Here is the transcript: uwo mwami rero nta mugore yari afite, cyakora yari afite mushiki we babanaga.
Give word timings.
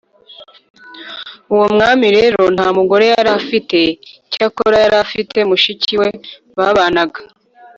uwo 1.53 1.65
mwami 1.73 2.07
rero 2.17 2.41
nta 2.55 2.67
mugore 2.77 3.05
yari 3.13 3.29
afite, 3.39 3.79
cyakora 4.33 4.75
yari 4.83 4.97
afite 5.05 5.37
mushiki 5.49 5.93
we 6.01 6.09
babanaga. 6.57 7.19